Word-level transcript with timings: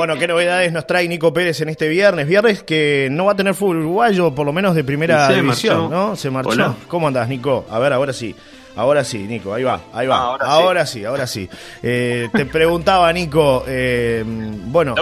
Bueno, 0.00 0.16
¿qué 0.16 0.26
novedades 0.26 0.72
nos 0.72 0.86
trae 0.86 1.06
Nico 1.06 1.30
Pérez 1.34 1.60
en 1.60 1.68
este 1.68 1.86
viernes? 1.86 2.26
Viernes 2.26 2.62
que 2.62 3.08
no 3.10 3.26
va 3.26 3.32
a 3.32 3.36
tener 3.36 3.52
fútbol 3.52 3.80
uruguayo, 3.80 4.34
por 4.34 4.46
lo 4.46 4.52
menos 4.54 4.74
de 4.74 4.82
primera 4.82 5.28
división, 5.28 5.90
¿no? 5.90 6.16
Se 6.16 6.30
marchó. 6.30 6.74
¿Cómo 6.88 7.06
andás, 7.06 7.28
Nico? 7.28 7.66
A 7.68 7.78
ver, 7.78 7.92
ahora 7.92 8.14
sí. 8.14 8.34
Ahora 8.76 9.04
sí, 9.04 9.18
Nico, 9.18 9.52
ahí 9.52 9.62
va, 9.62 9.78
ahí 9.92 10.06
va. 10.06 10.36
Ah, 10.36 10.38
ahora, 10.40 10.86
sí. 10.86 11.04
ahora 11.04 11.26
sí, 11.26 11.46
eh, 11.82 12.30
te 12.32 12.46
preguntaba, 12.46 13.12
Nico, 13.12 13.64
eh, 13.66 14.24
bueno, 14.24 14.94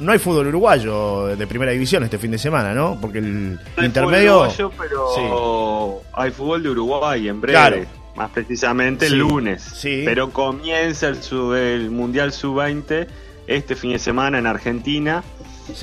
no, 0.00 0.10
hay 0.10 0.18
fútbol 0.18 0.48
uruguayo 0.48 1.36
de 1.36 1.46
primera 1.46 1.70
división 1.70 2.02
este 2.02 2.18
fin 2.18 2.32
de 2.32 2.38
semana, 2.38 2.74
¿no? 2.74 2.98
Porque 3.00 3.18
el 3.18 3.60
intermedio... 3.80 4.48
pero 4.76 6.02
hay 6.14 6.32
fútbol 6.32 6.64
de 6.64 6.70
Uruguay 6.70 7.28
en 7.28 7.40
breve. 7.40 7.86
Más 8.16 8.30
precisamente 8.30 9.06
el 9.06 9.18
lunes. 9.18 9.62
Sí. 9.62 10.02
Pero 10.04 10.30
comienza 10.30 11.06
el, 11.08 11.18
el 11.54 11.90
Mundial 11.90 12.32
Sub-20 12.32 13.06
este 13.46 13.76
fin 13.76 13.92
de 13.92 13.98
semana 13.98 14.38
en 14.38 14.46
Argentina, 14.46 15.22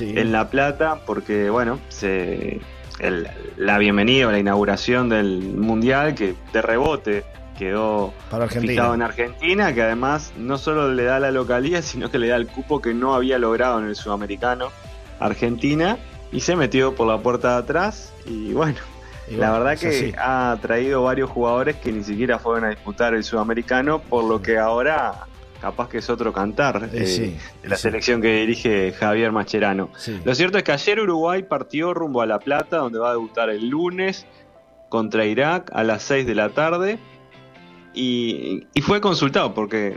en 0.00 0.32
La 0.32 0.50
Plata, 0.50 1.00
porque, 1.06 1.50
bueno, 1.50 1.78
se 1.88 2.60
la 3.56 3.78
bienvenida 3.78 4.28
o 4.28 4.30
la 4.30 4.38
inauguración 4.38 5.08
del 5.08 5.40
Mundial 5.56 6.14
que 6.14 6.34
de 6.52 6.62
rebote 6.62 7.24
quedó 7.58 8.12
fijado 8.48 8.94
en 8.94 9.02
Argentina, 9.02 9.74
que 9.74 9.82
además 9.82 10.32
no 10.36 10.58
solo 10.58 10.92
le 10.92 11.04
da 11.04 11.20
la 11.20 11.30
localía, 11.30 11.82
sino 11.82 12.10
que 12.10 12.18
le 12.18 12.28
da 12.28 12.36
el 12.36 12.46
cupo 12.46 12.80
que 12.80 12.94
no 12.94 13.14
había 13.14 13.38
logrado 13.38 13.78
en 13.80 13.86
el 13.86 13.96
sudamericano 13.96 14.68
Argentina 15.18 15.98
y 16.32 16.40
se 16.40 16.56
metió 16.56 16.94
por 16.94 17.06
la 17.06 17.18
puerta 17.18 17.52
de 17.52 17.58
atrás 17.58 18.12
y 18.24 18.52
bueno, 18.52 18.78
la 19.30 19.52
verdad 19.52 19.78
que 19.78 20.14
ha 20.18 20.56
traído 20.60 21.02
varios 21.02 21.30
jugadores 21.30 21.76
que 21.76 21.92
ni 21.92 22.02
siquiera 22.02 22.38
fueron 22.38 22.64
a 22.64 22.70
disputar 22.70 23.14
el 23.14 23.24
sudamericano, 23.24 24.00
por 24.00 24.24
lo 24.24 24.40
que 24.40 24.58
ahora 24.58 25.26
capaz 25.60 25.88
que 25.88 25.98
es 25.98 26.10
otro 26.10 26.32
cantar 26.32 26.88
eh, 26.92 27.38
de 27.62 27.68
la 27.68 27.76
selección 27.76 28.20
que 28.20 28.40
dirige 28.40 28.92
Javier 28.92 29.32
Macherano. 29.32 29.90
Lo 30.24 30.34
cierto 30.34 30.58
es 30.58 30.64
que 30.64 30.72
ayer 30.72 31.00
Uruguay 31.00 31.42
partió 31.42 31.94
rumbo 31.94 32.22
a 32.22 32.26
La 32.26 32.38
Plata, 32.38 32.78
donde 32.78 32.98
va 32.98 33.10
a 33.10 33.12
debutar 33.12 33.50
el 33.50 33.68
lunes 33.68 34.26
contra 34.88 35.24
Irak 35.24 35.70
a 35.72 35.84
las 35.84 36.02
6 36.02 36.26
de 36.26 36.34
la 36.34 36.50
tarde. 36.50 36.98
Y, 37.92 38.66
fue 38.82 39.00
consultado, 39.00 39.52
porque 39.54 39.96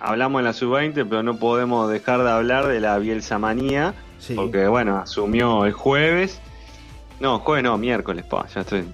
hablamos 0.00 0.40
en 0.40 0.44
la 0.44 0.52
sub-20, 0.52 1.06
pero 1.08 1.22
no 1.22 1.38
podemos 1.38 1.90
dejar 1.90 2.22
de 2.22 2.30
hablar 2.30 2.66
de 2.66 2.80
la 2.80 2.98
Bielsa 2.98 3.38
manía, 3.38 3.94
porque 4.34 4.66
bueno, 4.66 4.98
asumió 4.98 5.64
el 5.64 5.72
jueves. 5.72 6.40
No, 7.20 7.38
jueves 7.40 7.64
no, 7.64 7.78
miércoles, 7.78 8.24
pa, 8.24 8.46
ya 8.48 8.60
estoy. 8.60 8.84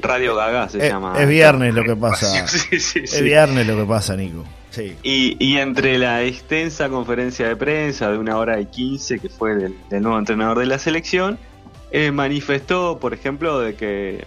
Radio 0.00 0.34
Gaga 0.34 0.68
se 0.68 0.88
llama. 0.88 1.20
Es 1.20 1.28
viernes 1.28 1.74
lo 1.74 1.84
que 1.84 1.96
pasa. 1.96 2.44
es 2.70 3.22
viernes 3.22 3.66
lo 3.66 3.76
que 3.76 3.84
pasa, 3.84 4.16
Nico. 4.16 4.44
Y, 5.02 5.56
entre 5.56 5.98
la 5.98 6.22
extensa 6.22 6.88
conferencia 6.88 7.48
de 7.48 7.56
prensa 7.56 8.10
de 8.10 8.18
una 8.18 8.36
hora 8.36 8.60
y 8.60 8.66
quince 8.66 9.18
que 9.18 9.28
fue 9.28 9.54
del, 9.54 10.02
nuevo 10.02 10.18
entrenador 10.18 10.58
de 10.58 10.66
la 10.66 10.78
selección, 10.78 11.38
eh, 11.90 12.10
manifestó, 12.10 12.98
por 12.98 13.14
ejemplo, 13.14 13.60
de 13.60 13.74
que 13.74 14.24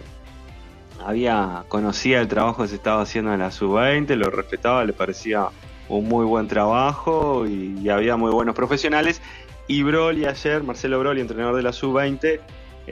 había 1.04 1.64
conocía 1.68 2.20
el 2.20 2.28
trabajo 2.28 2.62
que 2.62 2.68
se 2.68 2.74
estaba 2.76 3.02
haciendo 3.02 3.32
en 3.32 3.40
la 3.40 3.50
sub-20, 3.50 4.14
lo 4.16 4.30
respetaba, 4.30 4.84
le 4.84 4.92
parecía 4.92 5.48
un 5.88 6.08
muy 6.08 6.24
buen 6.24 6.48
trabajo 6.48 7.46
y, 7.46 7.88
había 7.88 8.16
muy 8.16 8.30
buenos 8.30 8.54
profesionales. 8.54 9.20
Y 9.66 9.82
Broly 9.82 10.26
ayer, 10.26 10.62
Marcelo 10.64 10.98
Broly, 10.98 11.20
entrenador 11.20 11.56
de 11.56 11.62
la 11.62 11.72
sub-20, 11.72 12.40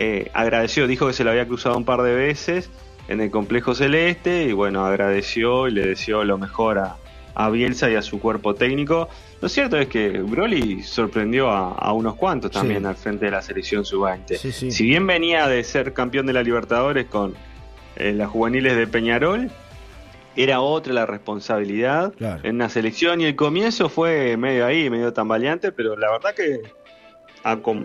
eh, 0.00 0.30
agradeció, 0.32 0.86
dijo 0.86 1.08
que 1.08 1.12
se 1.12 1.24
lo 1.24 1.30
había 1.30 1.48
cruzado 1.48 1.76
un 1.76 1.84
par 1.84 2.02
de 2.02 2.14
veces 2.14 2.70
en 3.08 3.20
el 3.20 3.32
complejo 3.32 3.74
celeste 3.74 4.44
y 4.44 4.52
bueno, 4.52 4.86
agradeció 4.86 5.66
y 5.66 5.72
le 5.72 5.84
deseó 5.84 6.22
lo 6.22 6.38
mejor 6.38 6.78
a, 6.78 6.96
a 7.34 7.50
Bielsa 7.50 7.90
y 7.90 7.96
a 7.96 8.02
su 8.02 8.20
cuerpo 8.20 8.54
técnico. 8.54 9.08
Lo 9.40 9.48
cierto 9.48 9.76
es 9.76 9.88
que 9.88 10.20
Broly 10.20 10.84
sorprendió 10.84 11.50
a, 11.50 11.92
unos 11.92 12.14
cuantos 12.14 12.52
también 12.52 12.86
al 12.86 12.94
frente 12.94 13.24
de 13.24 13.32
la 13.32 13.42
selección 13.42 13.84
sub-20. 13.84 14.70
si 14.70 14.84
bien 14.84 15.04
venía 15.04 15.48
de 15.48 15.64
ser 15.64 15.92
campeón 15.92 16.26
de 16.26 16.32
la 16.32 16.44
Libertadores 16.44 17.06
con 17.06 17.34
eh, 17.96 18.12
las 18.12 18.28
juveniles 18.28 18.76
de 18.76 18.86
Peñarol, 18.86 19.50
era 20.36 20.60
otra 20.60 20.92
la 20.92 21.06
responsabilidad 21.06 22.12
en 22.44 22.58
la 22.58 22.68
selección 22.68 23.20
y 23.20 23.24
el 23.24 23.34
comienzo 23.34 23.88
fue 23.88 24.36
medio 24.36 24.64
ahí, 24.64 24.88
medio 24.90 25.12
tambaleante, 25.12 25.72
pero 25.72 25.96
la 25.96 26.12
verdad 26.12 26.36
que 26.36 26.60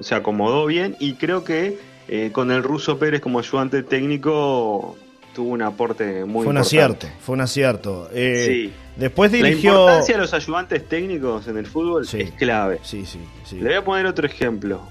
se 0.01 0.13
acomodó 0.13 0.67
bien 0.67 0.95
y 0.99 1.15
creo 1.15 1.43
que 1.43 1.79
eh, 2.07 2.31
con 2.31 2.51
el 2.51 2.63
ruso 2.63 2.97
Pérez 2.99 3.21
como 3.21 3.39
ayudante 3.39 3.83
técnico 3.83 4.97
tuvo 5.33 5.51
un 5.51 5.61
aporte 5.61 6.25
muy 6.25 6.43
fue 6.43 6.51
un 6.51 6.57
acierto 6.57 7.07
fue 7.19 7.33
un 7.33 7.41
acierto. 7.41 8.09
Eh, 8.13 8.45
sí. 8.45 8.73
después 8.97 9.31
dirigió 9.31 9.73
la 9.73 9.79
importancia 9.79 10.15
de 10.15 10.21
los 10.21 10.33
ayudantes 10.33 10.87
técnicos 10.87 11.47
en 11.47 11.57
el 11.57 11.65
fútbol 11.65 12.07
es 12.11 12.31
clave. 12.31 12.79
Sí, 12.83 13.05
sí, 13.05 13.19
sí. 13.45 13.57
le 13.59 13.69
voy 13.69 13.73
a 13.77 13.83
poner 13.83 14.05
otro 14.05 14.27
ejemplo. 14.27 14.81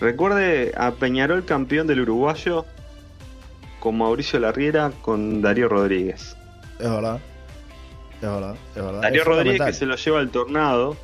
Recuerde 0.00 0.72
a 0.76 0.90
Peñarol 0.92 1.44
campeón 1.44 1.86
del 1.86 2.00
uruguayo 2.00 2.64
con 3.78 3.98
Mauricio 3.98 4.40
Larriera 4.40 4.90
con 5.02 5.42
Darío 5.42 5.68
Rodríguez. 5.68 6.36
Es 6.78 6.90
verdad. 6.90 7.20
Es 8.14 8.28
verdad 8.28 8.56
es 8.74 8.82
verdad. 8.82 9.02
Darío 9.02 9.24
Rodríguez 9.24 9.62
que 9.62 9.72
se 9.72 9.86
lo 9.86 9.96
lleva 9.96 10.20
al 10.20 10.30
tornado 10.30 10.96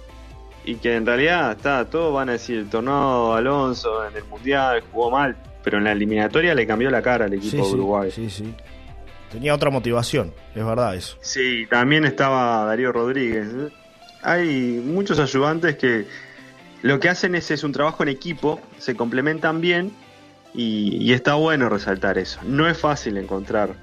y 0.64 0.76
que 0.76 0.96
en 0.96 1.06
realidad 1.06 1.52
está 1.52 1.84
todos 1.84 2.12
van 2.12 2.28
a 2.28 2.32
decir 2.32 2.58
el 2.58 2.68
tornado 2.68 3.34
Alonso 3.34 4.06
en 4.06 4.16
el 4.16 4.24
mundial 4.24 4.82
jugó 4.92 5.10
mal 5.10 5.36
pero 5.68 5.76
en 5.76 5.84
la 5.84 5.92
eliminatoria 5.92 6.54
le 6.54 6.66
cambió 6.66 6.90
la 6.90 7.02
cara 7.02 7.26
al 7.26 7.34
equipo 7.34 7.58
de 7.58 7.74
Uruguay. 7.74 8.10
Sí, 8.10 8.30
sí. 8.30 8.54
Tenía 9.30 9.54
otra 9.54 9.68
motivación, 9.68 10.32
es 10.54 10.64
verdad 10.64 10.94
eso. 10.94 11.18
Sí, 11.20 11.66
también 11.68 12.06
estaba 12.06 12.64
Darío 12.64 12.90
Rodríguez. 12.90 13.48
Hay 14.22 14.82
muchos 14.82 15.18
ayudantes 15.18 15.76
que 15.76 16.06
lo 16.80 16.98
que 17.00 17.10
hacen 17.10 17.34
es, 17.34 17.50
es 17.50 17.64
un 17.64 17.72
trabajo 17.72 18.02
en 18.02 18.08
equipo, 18.08 18.62
se 18.78 18.96
complementan 18.96 19.60
bien 19.60 19.92
y, 20.54 21.12
está 21.12 21.34
bueno 21.34 21.68
resaltar 21.68 22.16
eso. 22.16 22.40
No 22.44 22.66
es 22.66 22.78
fácil 22.78 23.18
encontrar 23.18 23.74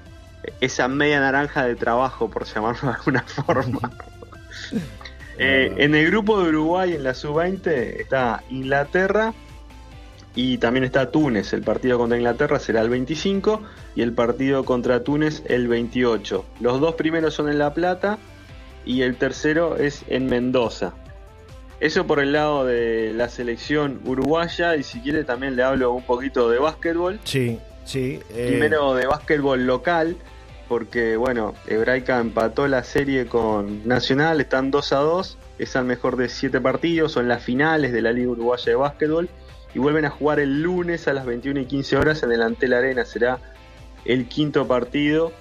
esa 0.60 0.88
media 0.88 1.20
naranja 1.20 1.66
de 1.66 1.76
trabajo, 1.76 2.28
por 2.28 2.46
llamarlo 2.46 2.88
de 2.88 2.96
alguna 2.96 3.22
forma. 3.26 3.92
Eh, 5.38 5.70
en 5.76 5.94
el 5.94 6.06
grupo 6.06 6.42
de 6.42 6.48
Uruguay, 6.48 6.94
en 6.94 7.04
la 7.04 7.12
sub-20, 7.12 7.66
está 8.00 8.42
Inglaterra, 8.48 9.34
y 10.36 10.58
también 10.58 10.84
está 10.84 11.10
Túnez, 11.10 11.54
el 11.54 11.62
partido 11.62 11.98
contra 11.98 12.18
Inglaterra 12.18 12.60
será 12.60 12.82
el 12.82 12.90
25 12.90 13.62
y 13.96 14.02
el 14.02 14.12
partido 14.12 14.64
contra 14.66 15.02
Túnez 15.02 15.42
el 15.46 15.66
28. 15.66 16.44
Los 16.60 16.78
dos 16.78 16.94
primeros 16.94 17.32
son 17.32 17.48
en 17.48 17.58
La 17.58 17.72
Plata 17.72 18.18
y 18.84 19.00
el 19.00 19.16
tercero 19.16 19.78
es 19.78 20.04
en 20.08 20.26
Mendoza. 20.26 20.92
Eso 21.80 22.06
por 22.06 22.20
el 22.20 22.32
lado 22.32 22.66
de 22.66 23.14
la 23.14 23.30
selección 23.30 24.00
uruguaya 24.04 24.76
y 24.76 24.82
si 24.82 25.00
quiere 25.00 25.24
también 25.24 25.56
le 25.56 25.62
hablo 25.62 25.92
un 25.92 26.02
poquito 26.02 26.50
de 26.50 26.58
básquetbol. 26.58 27.18
Sí, 27.24 27.58
sí. 27.86 28.20
Eh. 28.30 28.48
Primero 28.50 28.94
de 28.94 29.06
básquetbol 29.06 29.66
local, 29.66 30.18
porque 30.68 31.16
bueno, 31.16 31.54
Hebraica 31.66 32.20
empató 32.20 32.68
la 32.68 32.84
serie 32.84 33.26
con 33.26 33.88
Nacional, 33.88 34.42
están 34.42 34.70
2 34.70 34.92
a 34.92 34.98
2, 34.98 35.38
es 35.58 35.76
al 35.76 35.86
mejor 35.86 36.16
de 36.16 36.28
7 36.28 36.60
partidos, 36.60 37.12
son 37.12 37.26
las 37.26 37.42
finales 37.42 37.94
de 37.94 38.02
la 38.02 38.12
Liga 38.12 38.32
Uruguaya 38.32 38.66
de 38.66 38.74
Básquetbol 38.74 39.30
y 39.74 39.78
vuelven 39.78 40.04
a 40.04 40.10
jugar 40.10 40.40
el 40.40 40.62
lunes 40.62 41.08
a 41.08 41.12
las 41.12 41.26
21 41.26 41.60
y 41.60 41.66
15 41.66 41.96
horas 41.96 42.22
en 42.22 42.32
el 42.32 42.42
Antel 42.42 42.72
Arena. 42.72 43.04
Será 43.04 43.38
el 44.04 44.26
quinto 44.26 44.66
partido. 44.66 45.32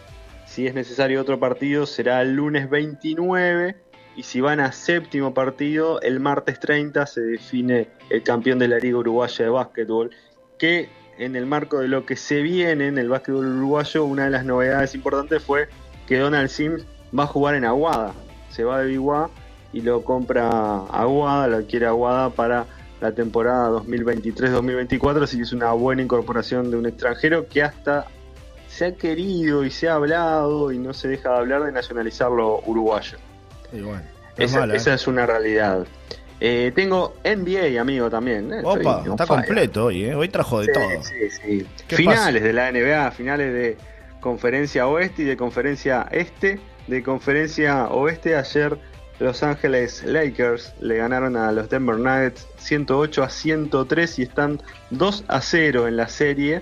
Si 0.45 0.67
es 0.67 0.73
necesario 0.73 1.21
otro 1.21 1.39
partido, 1.39 1.85
será 1.85 2.21
el 2.21 2.35
lunes 2.35 2.69
29. 2.69 3.75
Y 4.15 4.23
si 4.23 4.41
van 4.41 4.59
a 4.59 4.71
séptimo 4.71 5.33
partido, 5.33 6.01
el 6.01 6.19
martes 6.19 6.59
30 6.59 7.05
se 7.05 7.21
define 7.21 7.89
el 8.09 8.23
campeón 8.23 8.59
de 8.59 8.67
la 8.67 8.77
Liga 8.77 8.97
Uruguaya 8.97 9.45
de 9.45 9.51
Básquetbol. 9.51 10.11
Que 10.57 10.89
en 11.17 11.35
el 11.35 11.45
marco 11.45 11.79
de 11.79 11.87
lo 11.87 12.05
que 12.05 12.15
se 12.15 12.41
viene 12.41 12.87
en 12.87 12.97
el 12.97 13.09
básquetbol 13.09 13.45
uruguayo, 13.45 14.05
una 14.05 14.25
de 14.25 14.31
las 14.31 14.45
novedades 14.45 14.95
importantes 14.95 15.43
fue 15.43 15.67
que 16.07 16.17
Donald 16.17 16.49
Sims 16.49 16.85
va 17.17 17.23
a 17.23 17.27
jugar 17.27 17.55
en 17.55 17.65
Aguada. 17.65 18.13
Se 18.49 18.63
va 18.63 18.79
de 18.79 18.87
Biguá 18.87 19.29
y 19.73 19.81
lo 19.81 20.03
compra 20.03 20.85
Aguada, 20.89 21.47
lo 21.47 21.65
quiere 21.65 21.85
Aguada 21.85 22.29
para 22.29 22.65
la 23.01 23.13
temporada 23.13 23.69
2023-2024, 23.71 25.23
así 25.23 25.37
que 25.37 25.43
es 25.43 25.53
una 25.53 25.71
buena 25.73 26.01
incorporación 26.01 26.71
de 26.71 26.77
un 26.77 26.85
extranjero 26.85 27.47
que 27.47 27.63
hasta 27.63 28.07
se 28.67 28.85
ha 28.85 28.95
querido 28.95 29.63
y 29.63 29.71
se 29.71 29.87
ha 29.87 29.95
hablado 29.95 30.71
y 30.71 30.77
no 30.77 30.93
se 30.93 31.07
deja 31.07 31.31
de 31.31 31.37
hablar 31.37 31.63
de 31.63 31.71
nacionalizarlo 31.71 32.61
uruguayo. 32.65 33.17
esa, 34.37 34.65
¿eh? 34.65 34.75
esa, 34.75 34.93
es 34.93 35.07
una 35.07 35.25
realidad. 35.25 35.85
Eh, 36.41 36.73
tengo 36.75 37.15
NBA, 37.23 37.79
amigo, 37.79 38.09
también. 38.09 38.53
¿eh? 38.53 38.61
Opa, 38.63 39.03
está 39.07 39.25
completo 39.25 39.85
hoy, 39.85 40.05
¿eh? 40.05 40.15
Hoy 40.15 40.27
trajo 40.27 40.59
de 40.59 40.73
todo. 40.73 41.03
Sí, 41.03 41.29
sí. 41.29 41.67
Finales 41.87 42.43
de 42.43 42.51
la 42.51 42.71
NBA, 42.71 43.11
finales 43.11 43.53
de 43.53 43.77
conferencia 44.19 44.87
oeste 44.87 45.21
y 45.21 45.25
de 45.25 45.37
conferencia 45.37 46.07
este. 46.11 46.59
De 46.87 47.01
conferencia 47.01 47.87
oeste 47.87 48.35
ayer 48.35 48.77
los 49.19 49.43
Ángeles 49.43 50.03
Lakers 50.03 50.73
le 50.81 50.97
ganaron 50.97 51.37
a 51.37 51.51
los 51.51 51.69
Denver 51.69 51.97
Nuggets 51.97 52.47
108 52.57 53.23
a 53.23 53.29
103 53.29 54.19
y 54.19 54.23
están 54.23 54.61
2 54.89 55.25
a 55.27 55.41
0 55.41 55.87
en 55.87 55.97
la 55.97 56.07
serie. 56.07 56.61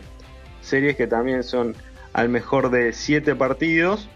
Series 0.61 0.95
que 0.95 1.07
también 1.07 1.43
son 1.43 1.75
al 2.13 2.29
mejor 2.29 2.69
de 2.69 2.93
7 2.93 3.35
partidos. 3.35 4.07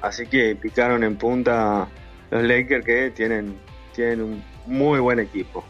Así 0.00 0.26
que 0.26 0.54
picaron 0.54 1.02
en 1.02 1.16
punta 1.16 1.88
los 2.30 2.44
Lakers 2.44 2.84
que 2.84 3.10
tienen, 3.10 3.56
tienen 3.94 4.22
un 4.22 4.44
muy 4.66 5.00
buen 5.00 5.18
equipo. 5.18 5.64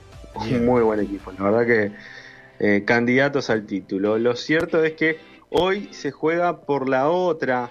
Muy 0.51 0.83
buen 0.83 1.01
equipo. 1.01 1.33
La 1.33 1.45
verdad 1.51 1.67
que 1.67 1.93
eh, 2.61 2.85
candidatos 2.85 3.51
al 3.51 3.65
título. 3.65 4.19
Lo 4.19 4.37
cierto 4.37 4.85
es 4.85 4.93
que 4.93 5.19
hoy 5.49 5.89
se 5.93 6.11
juega 6.11 6.61
por 6.61 6.89
la 6.89 7.09
otra 7.09 7.71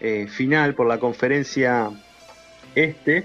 eh, 0.00 0.26
final, 0.28 0.74
por 0.74 0.86
la 0.86 0.98
conferencia 0.98 1.90
este, 2.74 3.24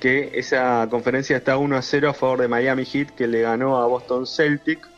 que 0.00 0.32
esa 0.34 0.86
conferencia 0.90 1.36
está 1.36 1.56
1 1.56 1.76
a 1.76 1.82
0 1.82 2.10
a 2.10 2.14
favor 2.14 2.40
de 2.40 2.48
Miami 2.48 2.84
Heat, 2.84 3.10
que 3.10 3.26
le 3.26 3.42
ganó 3.42 3.80
a 3.80 3.86
Boston 3.86 4.26
Celtic. 4.26 4.88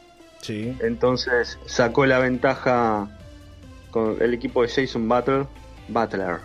Sí. 0.40 0.76
Entonces 0.80 1.58
sacó 1.66 2.06
la 2.06 2.18
ventaja 2.18 3.08
con 3.90 4.16
el 4.20 4.34
equipo 4.34 4.62
de 4.62 4.68
Jason 4.68 5.08
Butler. 5.08 5.46
Butler. 5.88 6.38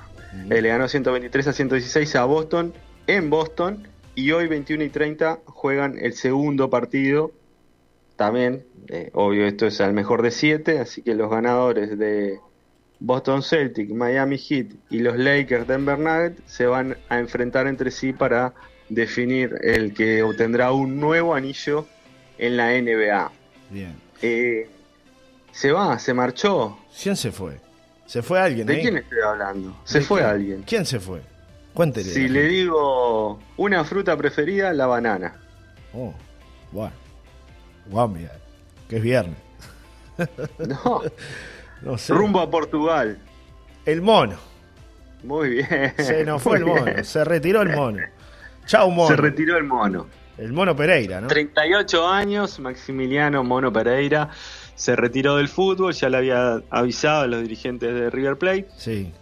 Eh, 0.49 0.61
le 0.61 0.69
ganó 0.69 0.87
123 0.87 1.47
a 1.47 1.53
116 1.53 2.15
a 2.15 2.25
Boston 2.25 2.73
en 3.07 3.29
Boston. 3.29 3.87
Y 4.15 4.31
hoy 4.31 4.47
21 4.47 4.83
y 4.83 4.89
30 4.89 5.39
juegan 5.45 5.97
el 5.97 6.13
segundo 6.13 6.69
partido. 6.69 7.31
También, 8.17 8.65
eh, 8.89 9.09
obvio, 9.13 9.45
esto 9.45 9.65
es 9.65 9.79
al 9.79 9.93
mejor 9.93 10.21
de 10.21 10.31
7. 10.31 10.79
Así 10.79 11.01
que 11.01 11.15
los 11.15 11.31
ganadores 11.31 11.97
de 11.97 12.39
Boston 12.99 13.41
Celtic, 13.41 13.89
Miami 13.91 14.37
Heat 14.37 14.67
y 14.89 14.99
los 14.99 15.17
Lakers 15.17 15.67
Denver 15.67 15.97
Nuggets 15.97 16.41
se 16.45 16.65
van 16.65 16.97
a 17.07 17.19
enfrentar 17.19 17.67
entre 17.67 17.91
sí 17.91 18.13
para 18.13 18.53
definir 18.89 19.55
el 19.61 19.93
que 19.93 20.21
obtendrá 20.23 20.71
un 20.71 20.99
nuevo 20.99 21.33
anillo 21.33 21.85
en 22.37 22.57
la 22.57 22.71
NBA. 22.71 23.31
Bien. 23.69 23.95
Eh, 24.21 24.69
se 25.51 25.71
va, 25.71 25.97
se 25.99 26.13
marchó. 26.13 26.77
¿Quién 27.01 27.15
se 27.15 27.31
fue? 27.31 27.59
¿Se 28.05 28.21
fue 28.21 28.39
alguien? 28.39 28.65
¿De 28.65 28.79
quién 28.79 28.97
estoy 28.97 29.19
hablando? 29.19 29.79
Se 29.83 30.01
fue 30.01 30.23
alguien. 30.23 30.63
¿Quién 30.63 30.85
se 30.85 30.99
fue? 30.99 31.21
Cuéntele. 31.73 32.09
Si 32.09 32.27
le 32.27 32.43
digo 32.43 33.39
una 33.57 33.83
fruta 33.83 34.17
preferida, 34.17 34.73
la 34.73 34.87
banana. 34.87 35.35
Oh, 35.93 36.13
bueno. 36.71 36.93
Guau, 37.87 38.07
mira, 38.07 38.31
que 38.87 38.97
es 38.97 39.03
viernes. 39.03 39.37
no. 40.67 41.01
No 41.81 41.97
sé. 41.97 42.13
Rumbo 42.13 42.39
a 42.39 42.49
Portugal. 42.49 43.19
El 43.85 44.01
mono. 44.01 44.37
Muy 45.23 45.49
bien. 45.49 45.93
Se 45.97 46.23
nos 46.23 46.41
fue 46.41 46.57
el 46.57 46.65
mono, 46.65 47.03
se 47.03 47.23
retiró 47.23 47.61
el 47.61 47.75
mono. 47.75 47.99
Chau, 48.65 48.89
mono. 48.91 49.15
Se 49.15 49.21
retiró 49.21 49.57
el 49.57 49.63
mono. 49.63 50.07
El 50.37 50.53
mono 50.53 50.73
Pereira, 50.75 51.19
¿no? 51.19 51.27
38 51.27 52.07
años, 52.07 52.59
Maximiliano 52.59 53.43
Mono 53.43 53.73
Pereira 53.73 54.29
se 54.79 54.95
retiró 54.95 55.35
del 55.35 55.49
fútbol, 55.49 55.93
ya 55.93 56.07
le 56.07 56.15
había 56.15 56.61
avisado 56.69 57.23
a 57.23 57.27
los 57.27 57.41
dirigentes 57.41 57.93
de 57.93 58.09
River 58.09 58.37
Plate 58.37 58.67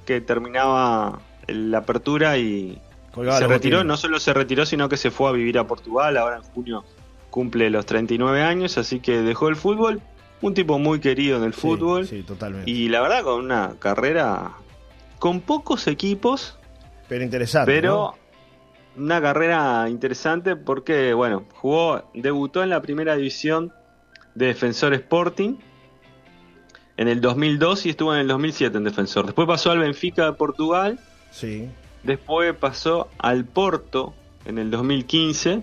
que 0.05 0.21
terminaba 0.21 1.19
la 1.47 1.79
apertura 1.79 2.37
y 2.37 2.79
se 3.15 3.47
retiró, 3.47 3.83
no 3.83 3.97
solo 3.97 4.19
se 4.19 4.33
retiró, 4.33 4.67
sino 4.67 4.87
que 4.87 4.97
se 4.97 5.09
fue 5.09 5.29
a 5.29 5.31
vivir 5.31 5.57
a 5.57 5.65
Portugal, 5.65 6.15
ahora 6.17 6.35
en 6.37 6.43
junio 6.43 6.85
cumple 7.31 7.71
los 7.71 7.87
39 7.87 8.43
años, 8.43 8.77
así 8.77 8.99
que 8.99 9.23
dejó 9.23 9.47
el 9.47 9.55
fútbol, 9.55 9.99
un 10.41 10.53
tipo 10.53 10.77
muy 10.79 10.99
querido 10.99 11.37
en 11.37 11.43
el 11.43 11.53
fútbol 11.53 12.07
totalmente. 12.25 12.69
y 12.69 12.89
la 12.89 13.01
verdad 13.01 13.23
con 13.23 13.43
una 13.43 13.75
carrera 13.79 14.51
con 15.19 15.41
pocos 15.41 15.87
equipos, 15.87 16.57
pero 17.07 17.23
interesante. 17.23 17.71
Pero 17.71 18.13
una 18.97 19.21
carrera 19.21 19.87
interesante 19.89 20.55
porque, 20.55 21.13
bueno, 21.13 21.45
jugó, 21.53 22.09
debutó 22.13 22.63
en 22.63 22.69
la 22.69 22.81
primera 22.81 23.15
división 23.15 23.73
de 24.35 24.47
Defensor 24.47 24.93
Sporting 24.93 25.55
en 26.97 27.07
el 27.07 27.21
2002 27.21 27.85
y 27.85 27.89
estuvo 27.89 28.13
en 28.13 28.21
el 28.21 28.27
2007 28.27 28.77
en 28.77 28.83
Defensor. 28.83 29.25
Después 29.25 29.47
pasó 29.47 29.71
al 29.71 29.79
Benfica 29.79 30.25
de 30.25 30.33
Portugal. 30.33 30.99
Sí. 31.31 31.69
Después 32.03 32.55
pasó 32.55 33.09
al 33.17 33.45
Porto 33.45 34.13
en 34.45 34.57
el 34.57 34.71
2015. 34.71 35.61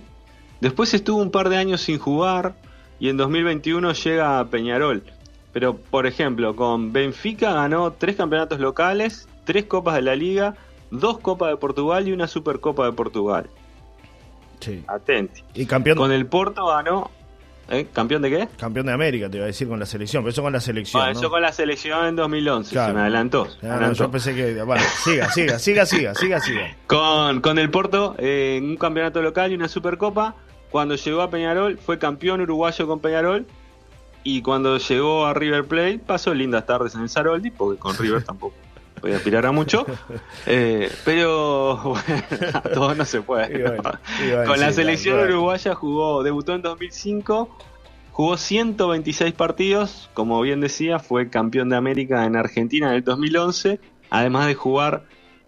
Después 0.60 0.94
estuvo 0.94 1.20
un 1.20 1.30
par 1.30 1.48
de 1.48 1.56
años 1.56 1.80
sin 1.80 1.98
jugar 1.98 2.54
y 2.98 3.08
en 3.08 3.16
2021 3.16 3.92
llega 3.92 4.38
a 4.38 4.46
Peñarol. 4.46 5.02
Pero, 5.52 5.76
por 5.76 6.06
ejemplo, 6.06 6.56
con 6.56 6.92
Benfica 6.92 7.52
ganó 7.52 7.92
tres 7.92 8.16
campeonatos 8.16 8.58
locales, 8.58 9.28
tres 9.44 9.64
copas 9.64 9.94
de 9.94 10.02
la 10.02 10.16
liga, 10.16 10.56
dos 10.90 11.18
copas 11.18 11.50
de 11.50 11.56
Portugal 11.56 12.08
y 12.08 12.12
una 12.12 12.26
supercopa 12.26 12.86
de 12.86 12.92
Portugal. 12.92 13.48
Sí. 14.60 14.82
Atenti. 14.86 15.42
Y 15.54 15.66
campeón. 15.66 15.96
Con 15.98 16.10
el 16.10 16.26
Porto 16.26 16.66
ganó 16.66 17.10
¿Eh? 17.70 17.86
¿Campeón 17.92 18.22
de 18.22 18.30
qué? 18.30 18.48
Campeón 18.58 18.86
de 18.86 18.92
América, 18.92 19.30
te 19.30 19.38
iba 19.38 19.44
a 19.44 19.46
decir 19.46 19.66
con 19.66 19.80
la 19.80 19.86
selección, 19.86 20.22
pero 20.22 20.32
eso 20.32 20.42
con 20.42 20.52
la 20.52 20.60
selección. 20.60 21.02
Ah, 21.02 21.10
eso 21.10 21.30
con 21.30 21.40
la 21.40 21.50
selección 21.50 22.06
en 22.06 22.16
2011, 22.16 22.70
se 22.70 22.92
me 22.92 23.00
adelantó. 23.00 23.48
yo 23.94 24.10
pensé 24.10 24.34
que. 24.34 24.62
Bueno, 24.62 24.82
siga, 25.02 25.30
siga, 25.30 25.58
siga, 25.58 25.86
siga, 25.86 26.14
siga, 26.14 26.40
siga. 26.40 26.76
Con, 26.86 27.40
con 27.40 27.58
el 27.58 27.70
Porto, 27.70 28.16
eh, 28.18 28.60
un 28.62 28.76
campeonato 28.76 29.22
local 29.22 29.52
y 29.52 29.54
una 29.54 29.68
supercopa. 29.68 30.34
Cuando 30.74 30.96
llegó 30.96 31.22
a 31.22 31.30
Peñarol, 31.30 31.78
fue 31.78 32.00
campeón 32.00 32.40
uruguayo 32.40 32.88
con 32.88 32.98
Peñarol. 32.98 33.46
Y 34.24 34.42
cuando 34.42 34.76
llegó 34.78 35.24
a 35.24 35.32
River 35.32 35.66
Plate, 35.66 36.00
pasó 36.04 36.34
lindas 36.34 36.66
tardes 36.66 36.96
en 36.96 37.02
el 37.02 37.08
Saroldi, 37.08 37.52
porque 37.52 37.78
con 37.78 37.96
River 37.96 38.24
tampoco 38.24 38.56
podía 39.00 39.18
aspirar 39.18 39.46
a 39.46 39.52
mucho. 39.52 39.86
Eh, 40.46 40.90
pero 41.04 41.76
bueno, 41.84 42.62
todo 42.74 42.92
no 42.96 43.04
se 43.04 43.22
puede. 43.22 43.76
Con 44.46 44.58
la 44.58 44.72
selección 44.72 45.20
uruguaya 45.20 45.76
jugó, 45.76 46.24
debutó 46.24 46.54
en 46.56 46.62
2005, 46.62 47.56
jugó 48.10 48.36
126 48.36 49.32
partidos, 49.32 50.10
como 50.12 50.40
bien 50.40 50.60
decía, 50.60 50.98
fue 50.98 51.30
campeón 51.30 51.68
de 51.68 51.76
América 51.76 52.24
en 52.24 52.34
Argentina 52.34 52.88
en 52.88 52.94
el 52.94 53.04
2011, 53.04 53.78
además 54.10 54.48
de 54.48 54.54
jugar 54.56 55.04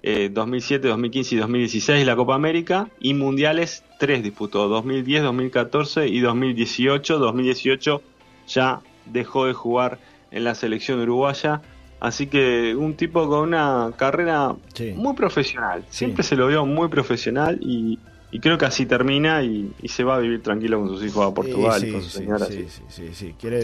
2007, 0.07 0.87
eh, 0.87 0.91
2015 0.91 1.35
y 1.35 1.39
2016 1.39 2.07
la 2.07 2.15
Copa 2.15 2.35
América 2.35 2.89
y 3.01 3.15
mundiales 3.15 3.83
3 3.99 4.23
disputó, 4.23 4.69
2010, 4.69 5.25
2014 5.25 6.07
y 6.07 6.21
2018. 6.21 7.19
2018 7.19 8.03
ya 8.47 8.81
dejó 9.07 9.47
de 9.47 9.53
jugar 9.53 9.99
en 10.31 10.45
la 10.45 10.55
selección 10.55 11.01
uruguaya. 11.01 11.63
Así 11.99 12.27
que 12.27 12.77
un 12.77 12.95
tipo 12.95 13.29
con 13.29 13.41
una 13.41 13.91
carrera 13.97 14.55
muy 14.95 15.15
profesional. 15.15 15.85
Siempre 15.89 16.23
se 16.23 16.37
lo 16.37 16.47
vio 16.47 16.65
muy 16.67 16.89
profesional 16.89 17.59
y, 17.61 17.99
creo 18.41 18.59
que 18.59 18.67
así 18.67 18.87
termina 18.87 19.43
y, 19.43 19.73
se 19.87 20.05
va 20.05 20.17
a 20.17 20.19
vivir 20.19 20.43
tranquilo 20.43 20.79
con 20.79 20.89
sus 20.89 21.05
hijos 21.05 21.27
a 21.27 21.35
Portugal 21.35 21.83
y 21.85 21.93
con 21.93 22.03
su 22.03 22.11
señora. 22.11 22.47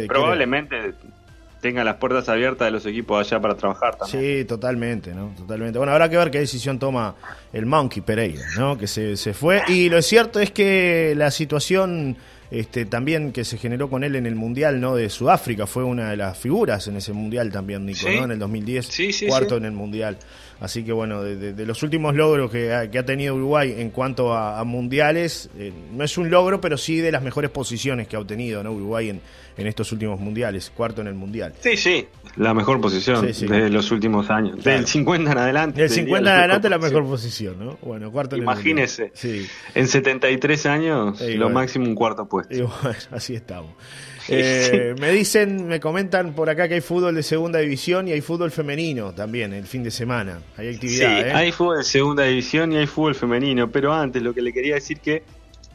Probablemente 0.08 0.94
tenga 1.62 1.84
las 1.84 1.94
puertas 1.94 2.28
abiertas 2.28 2.66
de 2.66 2.72
los 2.72 2.84
equipos 2.84 3.24
allá 3.24 3.40
para 3.40 3.54
trabajar 3.56 3.96
también. 3.96 4.40
Sí, 4.40 4.44
totalmente, 4.44 5.14
¿no? 5.14 5.32
Totalmente. 5.36 5.78
Bueno, 5.78 5.92
habrá 5.92 6.10
que 6.10 6.16
ver 6.16 6.30
qué 6.32 6.40
decisión 6.40 6.80
toma 6.80 7.14
el 7.52 7.66
Monkey 7.66 8.02
Pereira, 8.02 8.44
¿no? 8.58 8.76
Que 8.76 8.88
se, 8.88 9.16
se 9.16 9.32
fue. 9.32 9.62
Y 9.68 9.88
lo 9.88 10.02
cierto 10.02 10.40
es 10.40 10.50
que 10.50 11.14
la 11.16 11.30
situación 11.30 12.16
este, 12.52 12.84
también 12.84 13.32
que 13.32 13.44
se 13.44 13.56
generó 13.56 13.88
con 13.88 14.04
él 14.04 14.14
en 14.14 14.26
el 14.26 14.34
Mundial 14.34 14.78
¿no? 14.78 14.94
de 14.94 15.08
Sudáfrica, 15.08 15.66
fue 15.66 15.84
una 15.84 16.10
de 16.10 16.18
las 16.18 16.36
figuras 16.36 16.86
en 16.86 16.96
ese 16.96 17.14
Mundial 17.14 17.50
también, 17.50 17.86
Nico, 17.86 18.06
¿no? 18.10 18.24
en 18.24 18.32
el 18.32 18.38
2010, 18.38 19.24
cuarto 19.26 19.56
en 19.56 19.64
el 19.64 19.72
Mundial. 19.72 20.18
Así 20.62 20.84
que 20.84 20.92
bueno, 20.92 21.24
de, 21.24 21.66
los 21.66 21.82
últimos 21.82 22.14
logros 22.14 22.48
que 22.48 22.72
ha, 22.72 23.04
tenido 23.04 23.34
Uruguay 23.34 23.74
en 23.78 23.90
cuanto 23.90 24.32
a, 24.32 24.62
mundiales, 24.62 25.50
eh, 25.58 25.72
no 25.92 26.04
es 26.04 26.16
un 26.16 26.30
logro, 26.30 26.60
pero 26.60 26.78
sí 26.78 26.98
de 26.98 27.10
las 27.10 27.20
mejores 27.20 27.50
posiciones 27.50 28.06
que 28.06 28.14
ha 28.14 28.20
obtenido 28.20 28.62
¿no? 28.62 28.70
Uruguay 28.70 29.10
en, 29.10 29.20
en 29.56 29.66
estos 29.66 29.90
últimos 29.90 30.20
mundiales, 30.20 30.70
cuarto 30.70 31.00
en 31.00 31.08
el 31.08 31.14
Mundial. 31.14 31.52
Sí, 31.58 31.76
sí, 31.76 32.06
la 32.36 32.54
mejor 32.54 32.80
posición 32.80 33.26
de 33.26 33.70
los 33.70 33.90
últimos 33.90 34.30
años. 34.30 34.62
Del 34.62 34.86
50 34.86 35.32
en 35.32 35.38
adelante. 35.38 35.80
Del 35.80 35.90
50 35.90 36.30
en 36.30 36.38
adelante 36.38 36.68
la 36.68 36.78
mejor 36.78 37.04
posición, 37.06 37.56
¿no? 37.58 37.78
Bueno, 37.82 38.12
cuarto 38.12 38.36
en 38.36 38.42
Imagínese, 38.42 39.10
sí. 39.14 39.44
en 39.74 39.88
73 39.88 40.66
años, 40.66 41.20
lo 41.20 41.50
máximo 41.50 41.86
un 41.86 41.96
cuarto 41.96 42.28
puesto. 42.28 42.54
Y 42.54 42.60
bueno, 42.60 42.98
así 43.10 43.34
estamos. 43.34 43.72
Eh, 44.28 44.94
me 45.00 45.10
dicen, 45.10 45.66
me 45.66 45.80
comentan 45.80 46.32
por 46.34 46.48
acá 46.48 46.68
que 46.68 46.74
hay 46.74 46.80
fútbol 46.80 47.14
de 47.14 47.22
segunda 47.22 47.58
división 47.58 48.08
y 48.08 48.12
hay 48.12 48.20
fútbol 48.20 48.50
femenino 48.50 49.12
también 49.12 49.52
el 49.52 49.66
fin 49.66 49.82
de 49.82 49.90
semana. 49.90 50.40
Hay 50.56 50.74
actividad. 50.74 51.18
Sí, 51.18 51.28
¿eh? 51.28 51.32
hay 51.32 51.52
fútbol 51.52 51.78
de 51.78 51.84
segunda 51.84 52.24
división 52.24 52.72
y 52.72 52.76
hay 52.76 52.86
fútbol 52.86 53.14
femenino. 53.14 53.70
Pero 53.70 53.92
antes, 53.92 54.22
lo 54.22 54.34
que 54.34 54.42
le 54.42 54.52
quería 54.52 54.74
decir 54.74 55.00
que 55.00 55.24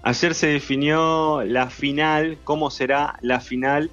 ayer 0.04 0.34
se 0.34 0.48
definió 0.48 1.44
la 1.44 1.70
final, 1.70 2.38
cómo 2.44 2.70
será 2.72 3.18
la 3.22 3.40
final 3.40 3.92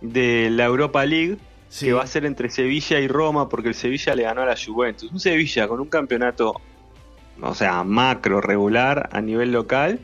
de 0.00 0.50
la 0.50 0.64
Europa 0.64 1.04
League, 1.04 1.38
que 1.78 1.92
va 1.92 2.02
a 2.02 2.06
ser 2.06 2.24
entre 2.24 2.50
Sevilla 2.50 2.98
y 2.98 3.08
Roma, 3.08 3.48
porque 3.48 3.68
el 3.68 3.74
Sevilla 3.74 4.14
le 4.14 4.24
ganó 4.24 4.42
a 4.42 4.46
la 4.46 4.56
Juventus. 4.56 5.10
Un 5.10 5.20
Sevilla 5.20 5.68
con 5.68 5.80
un 5.80 5.88
campeonato, 5.88 6.60
o 7.40 7.54
sea, 7.54 7.84
macro, 7.84 8.40
regular 8.40 9.08
a 9.12 9.20
nivel 9.20 9.52
local 9.52 10.00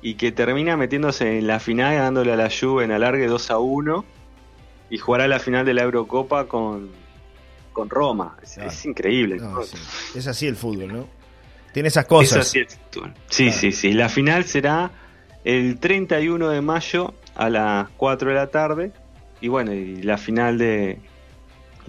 y 0.00 0.14
que 0.14 0.32
termina 0.32 0.76
metiéndose 0.76 1.38
en 1.38 1.46
la 1.46 1.60
final 1.60 1.96
dándole 1.96 2.32
a 2.32 2.36
la 2.36 2.48
Juve 2.50 2.84
en 2.84 2.92
alargue 2.92 3.26
2 3.26 3.50
a 3.50 3.58
1 3.58 4.04
y 4.90 4.98
jugará 4.98 5.28
la 5.28 5.38
final 5.38 5.66
de 5.66 5.74
la 5.74 5.82
Eurocopa 5.82 6.46
con, 6.46 6.90
con 7.72 7.90
Roma. 7.90 8.36
Es, 8.42 8.84
increíble. 8.84 9.40
Es 10.14 10.26
así 10.26 10.46
el 10.46 10.56
fútbol, 10.56 10.92
¿no? 10.92 11.08
Tiene 11.72 11.88
esas 11.88 12.06
cosas. 12.06 12.38
Es 12.38 12.46
así 12.48 12.58
el 12.60 12.68
fútbol. 12.68 13.14
Sí, 13.28 13.52
sí, 13.52 13.72
sí. 13.72 13.92
La 13.92 14.08
final 14.08 14.44
será 14.44 14.90
el 15.44 15.78
31 15.78 16.48
de 16.48 16.60
mayo 16.60 17.14
a 17.34 17.50
las 17.50 17.88
4 17.96 18.30
de 18.30 18.34
la 18.34 18.46
tarde. 18.48 18.92
Y 19.40 19.48
bueno, 19.48 19.72
y 19.72 20.02
la 20.02 20.16
final 20.16 20.58
de, 20.58 20.98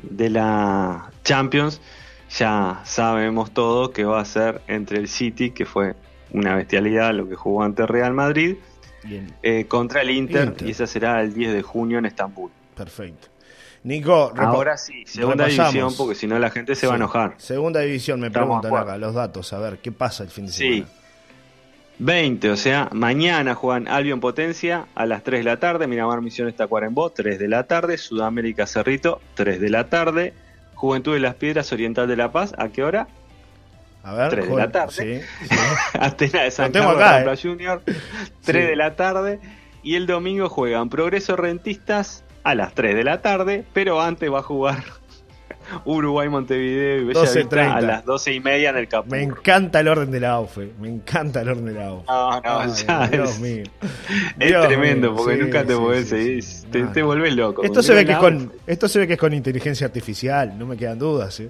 de 0.03 0.29
la 0.29 1.11
Champions 1.23 1.81
ya 2.29 2.81
sabemos 2.85 3.51
todo 3.51 3.91
que 3.91 4.03
va 4.03 4.19
a 4.19 4.25
ser 4.25 4.61
entre 4.67 4.99
el 4.99 5.07
City, 5.07 5.51
que 5.51 5.65
fue 5.65 5.95
una 6.31 6.55
bestialidad 6.55 7.13
lo 7.13 7.27
que 7.27 7.35
jugó 7.35 7.63
ante 7.63 7.85
Real 7.85 8.13
Madrid, 8.13 8.55
eh, 9.41 9.65
contra 9.67 10.01
el 10.01 10.09
Inter, 10.11 10.55
y 10.65 10.71
esa 10.71 10.87
será 10.87 11.21
el 11.21 11.33
10 11.33 11.53
de 11.53 11.61
junio 11.61 11.99
en 11.99 12.05
Estambul. 12.05 12.51
Perfecto. 12.75 13.27
Nico, 13.83 14.33
ahora 14.35 14.77
sí, 14.77 15.05
segunda 15.05 15.45
división, 15.45 15.93
porque 15.97 16.13
si 16.13 16.27
no 16.27 16.37
la 16.37 16.49
gente 16.49 16.75
se 16.75 16.85
va 16.85 16.93
a 16.93 16.95
enojar. 16.97 17.35
Segunda 17.37 17.79
división, 17.79 18.19
me 18.19 18.29
preguntan 18.29 18.75
acá 18.75 18.97
los 18.97 19.13
datos, 19.13 19.53
a 19.53 19.59
ver, 19.59 19.79
¿qué 19.79 19.91
pasa 19.91 20.23
el 20.23 20.29
fin 20.29 20.47
de 20.47 20.51
semana? 20.51 20.85
Sí. 20.85 20.99
20, 22.01 22.51
o 22.51 22.55
sea, 22.55 22.89
mañana 22.93 23.55
juegan 23.55 23.89
Albion 23.89 24.21
Potencia 24.21 24.87
a 24.95 25.05
las 25.05 25.21
3 25.23 25.41
de 25.41 25.43
la 25.43 25.59
tarde, 25.59 25.85
Miramar 25.85 26.21
Misión 26.21 26.51
Tacuarembó, 26.53 27.09
3 27.09 27.37
de 27.37 27.47
la 27.49 27.63
tarde, 27.63 27.97
Sudamérica 27.97 28.65
Cerrito, 28.67 29.19
3 29.35 29.59
de 29.59 29.69
la 29.69 29.89
tarde, 29.89 30.33
Juventud 30.75 31.13
de 31.13 31.19
las 31.19 31.35
Piedras 31.35 31.73
Oriental 31.73 32.07
de 32.07 32.15
La 32.15 32.31
Paz, 32.31 32.53
¿a 32.57 32.69
qué 32.69 32.85
hora? 32.85 33.09
A 34.03 34.13
ver, 34.13 34.29
3 34.29 34.49
de 34.49 34.55
la 34.55 34.71
tarde. 34.71 34.91
Sí, 34.93 35.55
Atena 35.99 36.43
de 36.43 36.51
San 36.51 36.71
Carlos 36.71 36.95
acá, 36.95 37.31
eh. 37.31 37.37
Junior, 37.41 37.81
3 38.43 38.67
de 38.69 38.75
la 38.75 38.95
tarde. 38.95 39.39
Y 39.83 39.95
el 39.95 40.07
domingo 40.07 40.49
juegan 40.49 40.89
Progreso 40.89 41.35
Rentistas 41.35 42.23
a 42.43 42.55
las 42.55 42.73
3 42.73 42.95
de 42.95 43.03
la 43.03 43.21
tarde, 43.21 43.65
pero 43.73 44.01
antes 44.01 44.31
va 44.31 44.39
a 44.39 44.43
jugar 44.43 44.83
Uruguay, 45.85 46.29
Montevideo 46.29 46.97
y 46.97 47.03
Bella 47.05 47.75
a 47.75 47.81
las 47.81 48.05
12 48.05 48.33
y 48.33 48.39
media 48.39 48.69
en 48.71 48.77
el 48.77 48.87
campo. 48.87 49.11
Me 49.11 49.23
encanta 49.23 49.79
el 49.79 49.87
orden 49.87 50.11
de 50.11 50.19
la 50.19 50.31
AUFE, 50.31 50.73
me 50.79 50.89
encanta 50.89 51.41
el 51.41 51.49
orden 51.49 51.65
de 51.65 51.73
la 51.73 51.87
AUFE. 51.87 52.05
No, 52.07 52.41
no, 52.41 52.75
ya 52.75 53.07
Dios 53.07 53.29
es, 53.31 53.39
mío. 53.39 53.63
Es 54.39 54.67
tremendo, 54.67 55.15
porque 55.15 55.37
nunca 55.37 55.63
te 55.63 55.75
podés 55.75 56.09
seguir, 56.09 56.43
te, 56.71 56.83
te, 56.85 57.03
volvés 57.03 57.35
loco. 57.35 57.63
Esto 57.63 57.83
se, 57.83 57.93
ve 57.93 58.05
que 58.05 58.13
es 58.13 58.17
con, 58.17 58.51
esto 58.65 58.87
se 58.87 58.99
ve 58.99 59.07
que 59.07 59.13
es 59.13 59.19
con 59.19 59.33
inteligencia 59.33 59.87
artificial, 59.87 60.57
no 60.57 60.65
me 60.65 60.77
quedan 60.77 60.99
dudas. 60.99 61.39
¿eh? 61.39 61.49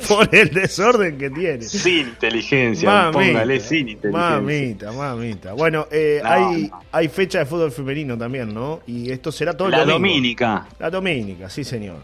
por 0.08 0.34
el 0.34 0.50
desorden 0.50 1.18
que 1.18 1.30
tiene. 1.30 1.62
Sin 1.62 2.08
inteligencia, 2.08 3.10
póngale 3.12 3.60
sin 3.60 3.88
inteligencia. 3.88 4.10
Mamita, 4.10 4.92
mamita. 4.92 5.52
Bueno, 5.52 5.86
eh, 5.90 6.20
hay, 6.24 6.70
hay 6.92 7.08
fecha 7.08 7.40
de 7.40 7.46
fútbol 7.46 7.72
femenino 7.72 8.16
también, 8.16 8.52
¿no? 8.52 8.80
Y 8.86 9.10
esto 9.10 9.32
será 9.32 9.56
todo 9.56 9.68
La 9.68 9.84
Domínica. 9.84 10.66
La 10.78 10.90
Domínica, 10.90 11.48
sí, 11.50 11.64
señor. 11.64 11.98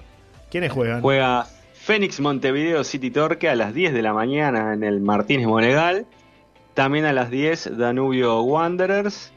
¿Quiénes 0.50 0.72
juegan? 0.72 1.00
Juega 1.02 1.46
Fénix 1.74 2.20
Montevideo 2.20 2.82
City 2.84 3.10
Torque 3.10 3.48
a 3.48 3.54
las 3.54 3.74
10 3.74 3.92
de 3.94 4.02
la 4.02 4.12
mañana 4.12 4.72
en 4.74 4.82
el 4.82 5.00
Martínez 5.00 5.46
Monegal. 5.46 6.06
También 6.74 7.04
a 7.04 7.12
las 7.12 7.30
10 7.30 7.76
Danubio 7.78 8.42
Wanderers. 8.42 9.32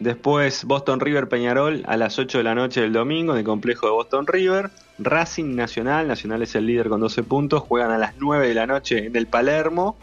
Después 0.00 0.64
Boston 0.64 0.98
River 0.98 1.28
Peñarol 1.28 1.82
a 1.86 1.98
las 1.98 2.18
8 2.18 2.38
de 2.38 2.44
la 2.44 2.54
noche 2.54 2.80
del 2.80 2.94
domingo 2.94 3.32
en 3.32 3.38
el 3.38 3.44
complejo 3.44 3.86
de 3.86 3.92
Boston 3.92 4.26
River. 4.26 4.70
Racing 4.98 5.54
Nacional, 5.54 6.08
Nacional 6.08 6.42
es 6.42 6.54
el 6.54 6.66
líder 6.66 6.88
con 6.88 7.00
12 7.00 7.22
puntos, 7.22 7.62
juegan 7.62 7.90
a 7.90 7.98
las 7.98 8.14
9 8.18 8.48
de 8.48 8.54
la 8.54 8.66
noche 8.66 9.06
en 9.06 9.14
el 9.14 9.26
Palermo. 9.26 9.96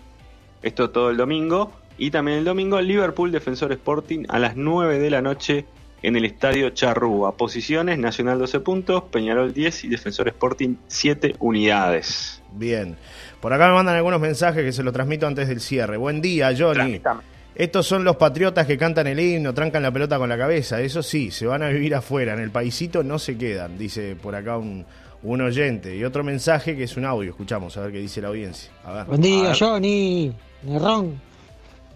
Esto 0.61 0.91
todo 0.91 1.09
el 1.09 1.17
domingo. 1.17 1.71
Y 1.97 2.11
también 2.11 2.37
el 2.37 2.45
domingo 2.45 2.79
Liverpool 2.79 3.31
Defensor 3.31 3.71
Sporting 3.71 4.25
a 4.29 4.37
las 4.37 4.55
9 4.55 4.99
de 4.99 5.09
la 5.09 5.23
noche 5.23 5.65
en 6.03 6.15
el 6.15 6.25
estadio 6.25 6.69
Charrúa. 6.69 7.35
Posiciones, 7.35 7.97
Nacional 7.97 8.37
12 8.37 8.59
puntos, 8.59 9.03
Peñarol 9.05 9.51
10 9.51 9.85
y 9.85 9.87
Defensor 9.87 10.27
Sporting 10.27 10.75
7 10.87 11.37
unidades. 11.39 12.43
Bien. 12.51 12.97
Por 13.41 13.51
acá 13.51 13.67
me 13.69 13.73
mandan 13.73 13.95
algunos 13.95 14.21
mensajes 14.21 14.63
que 14.63 14.71
se 14.71 14.83
los 14.83 14.93
transmito 14.93 15.25
antes 15.25 15.47
del 15.47 15.59
cierre. 15.59 15.97
Buen 15.97 16.21
día, 16.21 16.53
Johnny. 16.55 17.01
Estos 17.57 17.87
son 17.87 18.03
los 18.03 18.17
patriotas 18.17 18.67
que 18.67 18.77
cantan 18.77 19.07
el 19.07 19.19
himno, 19.19 19.51
trancan 19.51 19.81
la 19.81 19.89
pelota 19.89 20.19
con 20.19 20.29
la 20.29 20.37
cabeza. 20.37 20.79
Eso 20.79 21.01
sí, 21.01 21.31
se 21.31 21.47
van 21.47 21.63
a 21.63 21.69
vivir 21.69 21.95
afuera. 21.95 22.35
En 22.35 22.39
el 22.39 22.51
paisito 22.51 23.01
no 23.01 23.17
se 23.17 23.35
quedan, 23.35 23.79
dice 23.79 24.15
por 24.15 24.35
acá 24.35 24.59
un, 24.59 24.85
oyente. 25.23 25.97
Y 25.97 26.03
otro 26.03 26.23
mensaje 26.23 26.77
que 26.77 26.83
es 26.83 26.95
un 26.97 27.05
audio. 27.05 27.31
Escuchamos 27.31 27.75
a 27.75 27.81
ver 27.81 27.93
qué 27.93 27.97
dice 27.97 28.21
la 28.21 28.27
audiencia. 28.27 28.69
A 28.85 28.93
ver. 28.93 29.05
Buen 29.07 29.21
día, 29.21 29.53
Johnny. 29.57 30.31
Nerrón. 30.61 31.19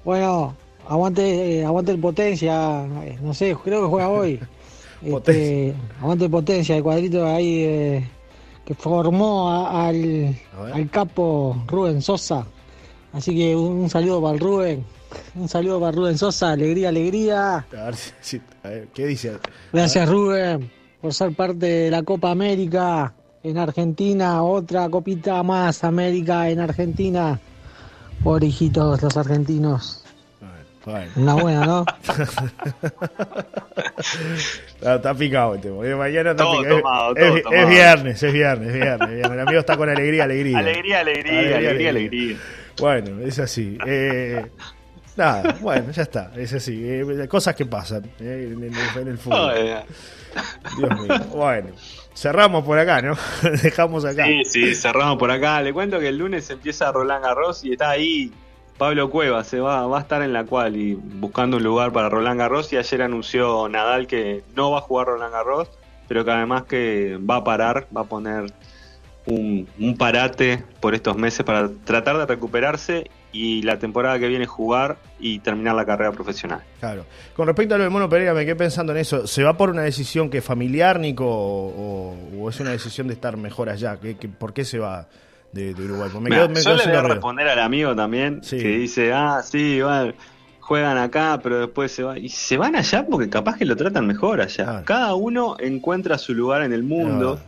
Bueno, 0.03 0.55
aguante, 0.87 1.63
aguante 1.63 1.91
el 1.91 1.99
potencia. 1.99 2.83
No 3.21 3.31
sé, 3.31 3.55
creo 3.63 3.83
que 3.83 3.87
juega 3.87 4.09
hoy. 4.09 4.39
este, 5.03 5.75
aguante 6.01 6.25
el 6.25 6.31
potencia, 6.31 6.75
el 6.75 6.81
cuadrito 6.81 7.23
ahí 7.27 7.63
eh, 7.65 8.09
que 8.65 8.73
formó 8.73 9.69
al, 9.69 10.35
al 10.73 10.89
capo 10.89 11.63
Rubén 11.67 12.01
Sosa. 12.01 12.47
Así 13.13 13.35
que 13.35 13.55
un 13.55 13.89
saludo 13.89 14.21
para 14.21 14.33
el 14.35 14.39
Rubén. 14.39 14.85
Un 15.35 15.49
saludo 15.49 15.79
para 15.79 15.91
Rubén 15.91 16.17
Sosa, 16.17 16.51
alegría, 16.51 16.89
alegría. 16.89 17.65
A 18.63 18.69
ver, 18.69 18.87
¿qué 18.93 19.07
dice? 19.07 19.33
Gracias 19.73 20.09
Rubén 20.09 20.71
por 21.01 21.13
ser 21.13 21.35
parte 21.35 21.65
de 21.65 21.91
la 21.91 22.03
Copa 22.03 22.29
América 22.29 23.13
en 23.43 23.57
Argentina, 23.57 24.43
otra 24.43 24.87
copita 24.87 25.41
más 25.41 25.83
América 25.83 26.47
en 26.49 26.59
Argentina. 26.59 27.39
Por 28.23 28.43
hijitos 28.43 29.01
los 29.01 29.17
argentinos. 29.17 30.00
Una 31.15 31.35
buena, 31.35 31.65
¿no? 31.65 31.85
está, 34.95 35.13
picado 35.13 35.55
este. 35.55 35.69
Mañana 35.69 36.31
está 36.31 36.43
picado. 36.51 37.15
es, 37.15 37.69
viernes, 37.69 38.23
es 38.23 38.33
viernes, 38.33 38.69
es 38.69 38.73
viernes, 38.73 39.25
El 39.25 39.39
amigo 39.39 39.59
está 39.59 39.77
con 39.77 39.89
alegría, 39.89 40.23
alegría. 40.23 40.57
Alegría, 40.57 40.99
alegría, 41.01 41.39
alegría, 41.39 41.57
alegría. 41.57 41.89
alegría. 41.89 42.37
Bueno, 42.79 43.19
es 43.21 43.37
así. 43.37 43.77
Eh, 43.85 44.43
Nada, 45.17 45.57
bueno, 45.59 45.91
ya 45.91 46.03
está, 46.03 46.31
es 46.35 46.53
así. 46.53 46.81
Eh, 46.83 47.27
cosas 47.27 47.53
que 47.53 47.65
pasan 47.65 48.05
eh, 48.19 48.49
en, 48.53 49.07
el, 49.07 49.17
fútbol. 49.17 49.53
Dios 50.77 50.99
mío. 50.99 51.19
Bueno, 51.35 51.69
cerramos 52.15 52.63
por 52.63 52.79
acá, 52.79 53.01
¿no? 53.01 53.17
Dejamos 53.61 54.05
acá. 54.05 54.25
Sí, 54.25 54.43
sí, 54.45 54.75
cerramos 54.75 55.17
por 55.17 55.29
acá. 55.29 55.61
Le 55.61 55.73
cuento 55.73 55.99
que 55.99 56.07
el 56.07 56.17
lunes 56.17 56.49
empieza 56.49 56.91
Roland 56.91 57.23
Garros 57.23 57.65
y 57.65 57.73
está 57.73 57.89
ahí 57.89 58.31
Pablo 58.81 59.11
Cueva. 59.11 59.43
Se 59.43 59.59
va, 59.59 59.85
va 59.85 59.99
a 59.99 60.01
estar 60.01 60.23
en 60.23 60.33
la 60.33 60.43
cual 60.43 60.75
y 60.75 60.95
buscando 60.95 61.57
un 61.57 61.63
lugar 61.63 61.91
para 61.91 62.09
Roland 62.09 62.39
Garros. 62.39 62.73
Y 62.73 62.77
ayer 62.77 63.03
anunció 63.03 63.69
Nadal 63.69 64.07
que 64.07 64.41
no 64.55 64.71
va 64.71 64.79
a 64.79 64.81
jugar 64.81 65.05
Roland 65.05 65.31
Garros, 65.31 65.69
pero 66.07 66.25
que 66.25 66.31
además 66.31 66.63
que 66.63 67.19
va 67.19 67.35
a 67.35 67.43
parar, 67.43 67.85
va 67.95 68.01
a 68.01 68.05
poner 68.05 68.51
un, 69.27 69.67
un 69.79 69.97
parate 69.97 70.63
por 70.79 70.95
estos 70.95 71.15
meses 71.15 71.45
para 71.45 71.69
tratar 71.83 72.17
de 72.17 72.25
recuperarse 72.25 73.11
y 73.31 73.61
la 73.61 73.77
temporada 73.77 74.17
que 74.17 74.27
viene 74.27 74.47
jugar 74.47 74.97
y 75.19 75.37
terminar 75.37 75.75
la 75.75 75.85
carrera 75.85 76.11
profesional. 76.11 76.63
Claro. 76.79 77.05
Con 77.35 77.45
respecto 77.45 77.75
a 77.75 77.77
lo 77.77 77.83
del 77.83 77.93
Mono 77.93 78.09
Pereira, 78.09 78.33
me 78.33 78.45
quedé 78.45 78.55
pensando 78.55 78.93
en 78.93 78.97
eso. 78.97 79.27
¿Se 79.27 79.43
va 79.43 79.55
por 79.55 79.69
una 79.69 79.83
decisión 79.83 80.31
que 80.31 80.41
familiar, 80.41 80.99
Nico, 80.99 81.27
o, 81.27 82.49
es 82.49 82.59
una 82.59 82.71
decisión 82.71 83.05
de 83.05 83.13
estar 83.13 83.37
mejor 83.37 83.69
allá? 83.69 83.99
¿Qué, 83.99 84.15
por 84.27 84.53
qué 84.53 84.65
se 84.65 84.79
va 84.79 85.05
de, 85.51 85.73
Uruguay? 85.73 86.09
Me 86.21 86.29
yo 86.61 86.75
le 86.75 86.85
voy 86.87 86.95
a 86.95 87.01
responder 87.01 87.47
al 87.47 87.59
amigo 87.59 87.95
también, 87.95 88.41
que 88.41 88.77
dice, 88.77 89.13
ah, 89.13 89.41
sí, 89.43 89.81
juegan 90.59 90.97
acá, 90.97 91.39
pero 91.43 91.59
después 91.59 91.91
se 91.91 92.03
van. 92.03 92.17
Y 92.17 92.29
se 92.29 92.57
van 92.57 92.75
allá 92.75 93.05
porque 93.05 93.29
capaz 93.29 93.57
que 93.57 93.65
lo 93.65 93.75
tratan 93.75 94.07
mejor 94.07 94.41
allá. 94.41 94.83
Cada 94.85 95.15
uno 95.15 95.57
encuentra 95.59 96.17
su 96.17 96.33
lugar 96.33 96.63
en 96.63 96.73
el 96.73 96.83
mundo. 96.83 97.39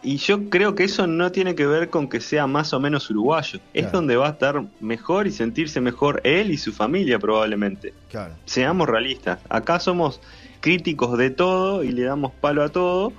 Y 0.00 0.18
yo 0.18 0.48
creo 0.48 0.76
que 0.76 0.84
eso 0.84 1.08
no 1.08 1.32
tiene 1.32 1.56
que 1.56 1.66
ver 1.66 1.90
con 1.90 2.08
que 2.08 2.20
sea 2.20 2.46
más 2.46 2.72
o 2.72 2.78
menos 2.78 3.10
uruguayo. 3.10 3.58
Es 3.74 3.90
donde 3.90 4.16
va 4.16 4.28
a 4.28 4.30
estar 4.30 4.64
mejor 4.80 5.26
y 5.26 5.32
sentirse 5.32 5.80
mejor 5.80 6.20
él 6.24 6.52
y 6.52 6.56
su 6.56 6.72
familia 6.72 7.18
probablemente. 7.18 7.92
Seamos 8.44 8.88
realistas. 8.88 9.40
Acá 9.48 9.80
somos 9.80 10.20
críticos 10.60 11.18
de 11.18 11.30
todo 11.30 11.82
y 11.84 11.90
le 11.92 12.04
damos 12.04 12.32
palo 12.32 12.62
a 12.62 12.68
todo. 12.68 13.12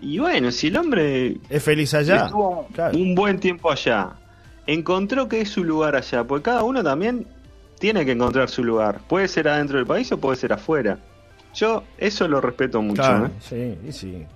Y 0.00 0.18
bueno, 0.18 0.50
si 0.50 0.68
el 0.68 0.76
hombre 0.76 1.38
es 1.48 1.62
feliz 1.62 1.94
allá, 1.94 2.26
estuvo 2.26 2.68
un 2.92 3.14
buen 3.14 3.40
tiempo 3.40 3.70
allá, 3.70 4.10
encontró 4.66 5.28
que 5.28 5.40
es 5.40 5.48
su 5.48 5.64
lugar 5.64 5.96
allá, 5.96 6.24
porque 6.24 6.44
cada 6.44 6.64
uno 6.64 6.82
también 6.82 7.26
tiene 7.78 8.04
que 8.04 8.12
encontrar 8.12 8.48
su 8.48 8.62
lugar. 8.62 9.00
Puede 9.08 9.28
ser 9.28 9.48
adentro 9.48 9.78
del 9.78 9.86
país 9.86 10.10
o 10.12 10.18
puede 10.18 10.36
ser 10.36 10.52
afuera. 10.52 10.98
Yo 11.54 11.84
eso 11.96 12.28
lo 12.28 12.40
respeto 12.40 12.82
mucho. 12.82 13.26
¿eh? 13.26 13.30
Sí, 13.40 13.92
sí 13.92 14.26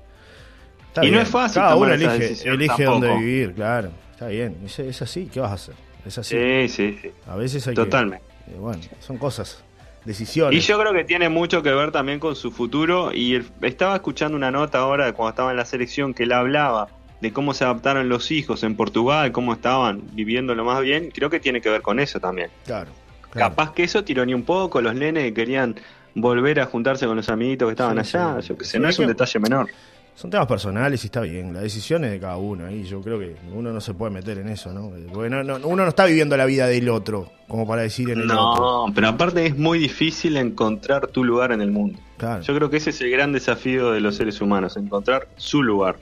y 1.03 1.11
no 1.11 1.21
es 1.21 1.29
fácil. 1.29 1.63
Cada 1.63 1.77
uno 1.77 1.93
elige, 1.93 2.49
elige 2.49 2.85
dónde 2.85 3.17
vivir, 3.17 3.55
claro. 3.55 3.91
Está 4.13 4.29
bien. 4.29 4.57
Es, 4.65 5.03
así, 5.03 5.27
¿qué 5.33 5.41
vas 5.41 5.51
a 5.51 5.55
hacer? 5.55 5.75
Es 6.05 6.19
así. 6.19 6.37
Sí, 6.37 6.69
sí, 6.69 6.99
sí. 7.01 7.11
A 7.27 7.37
veces 7.37 7.67
hay 7.69 7.75
Totalmente. 7.75 8.25
Que, 8.47 8.53
eh, 8.53 8.59
bueno, 8.59 8.83
son 9.01 9.19
cosas, 9.19 9.63
decisiones. 10.05 10.59
Y 10.59 10.67
yo 10.67 10.79
creo 10.79 10.93
que 10.93 11.05
tiene 11.05 11.29
mucho 11.29 11.63
que 11.63 11.71
ver 11.71 11.93
también 11.93 12.19
con 12.19 12.37
su 12.37 12.51
futuro. 12.51 13.13
Y 13.13 13.43
estaba 13.63 13.97
escuchando 13.97 14.37
una 14.37 14.51
nota 14.51 14.79
ahora 14.79 15.13
cuando 15.13 15.31
estaba 15.31 15.51
en 15.51 15.57
la 15.57 15.65
selección 15.65 16.15
que 16.15 16.25
él 16.25 16.33
hablaba 16.33 16.89
de 17.21 17.33
cómo 17.33 17.53
se 17.53 17.65
adaptaron 17.65 18.09
los 18.09 18.31
hijos 18.31 18.63
en 18.63 18.77
Portugal, 18.77 19.31
cómo 19.33 19.53
estaban 19.53 20.03
viviendo 20.13 20.55
lo 20.55 20.65
más 20.65 20.81
bien. 20.81 21.11
Creo 21.11 21.29
que 21.31 21.41
tiene 21.41 21.61
que 21.61 21.69
ver 21.69 21.83
con 21.83 22.01
eso 22.01 22.19
también. 22.19 22.51
Claro. 22.65 22.91
Capaz 23.31 23.73
que 23.73 23.85
eso 23.85 24.03
tiró 24.03 24.25
ni 24.27 24.35
un 24.35 24.43
poco. 24.43 24.81
Los 24.81 24.95
nenes 24.95 25.25
que 25.25 25.35
querían 25.35 25.77
volver 26.15 26.61
a 26.61 26.67
juntarse 26.67 27.07
con 27.07 27.17
los 27.17 27.29
amiguitos 27.29 27.69
que 27.69 27.73
estaban 27.73 27.99
allá. 27.99 28.41
Yo 28.41 28.57
que 28.57 28.65
sé, 28.65 28.79
no 28.79 28.89
es 28.89 28.99
un 28.99 29.07
detalle 29.07 29.39
menor. 29.39 29.69
Son 30.15 30.31
temas 30.31 30.47
personales 30.47 31.03
y 31.03 31.07
está 31.07 31.23
bien, 31.23 31.55
la 31.55 31.61
decisión 31.61 32.05
es 32.05 32.11
de 32.11 32.21
cada 32.21 32.37
uno 32.37 32.71
y 32.71 32.83
yo 32.85 33.01
creo 33.01 33.19
que 33.19 33.37
uno 33.55 33.73
no 33.73 33.81
se 33.81 33.95
puede 33.95 34.13
meter 34.13 34.39
en 34.39 34.49
eso, 34.49 34.71
¿no? 34.73 34.93
uno 35.15 35.77
no 35.77 35.89
está 35.89 36.05
viviendo 36.05 36.37
la 36.37 36.45
vida 36.45 36.67
del 36.67 36.91
otro, 36.91 37.31
como 37.49 37.67
para 37.67 37.83
decir 37.83 38.11
en 38.11 38.21
el 38.21 38.27
no, 38.27 38.53
otro. 38.53 38.87
No, 38.89 38.95
pero 38.95 39.09
aparte 39.09 39.47
es 39.47 39.57
muy 39.57 39.79
difícil 39.79 40.37
encontrar 40.37 41.07
tu 41.07 41.25
lugar 41.25 41.53
en 41.53 41.63
el 41.63 41.71
mundo. 41.71 41.99
Yo 42.43 42.55
creo 42.55 42.69
que 42.69 42.77
ese 42.77 42.91
es 42.91 43.01
el 43.01 43.11
gran 43.11 43.33
desafío 43.33 43.93
de 43.93 44.01
los 44.01 44.17
seres 44.17 44.41
humanos, 44.43 44.77
encontrar 44.77 45.29
su 45.37 45.63
lugar. 45.63 45.97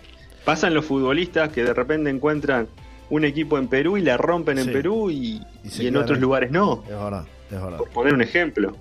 Pasan 0.45 0.75
los 0.75 0.85
futbolistas 0.85 1.50
que 1.50 1.62
de 1.62 1.73
repente 1.73 2.11
encuentran 2.11 2.67
un 3.11 3.25
equipo 3.25 3.57
en 3.57 3.69
Perú 3.69 3.97
y 3.97 4.03
la 4.03 4.17
rompen 4.17 4.59
en 4.59 4.73
Perú 4.73 5.11
y, 5.11 5.41
en 5.79 5.97
otros 5.97 6.19
lugares 6.19 6.50
no. 6.50 6.83
Es 6.85 6.91
verdad, 6.91 7.25
es 7.50 7.62
verdad. 7.62 7.79
Por 7.79 7.91
poner 7.91 8.15
un 8.15 8.23
ejemplo. 8.23 8.77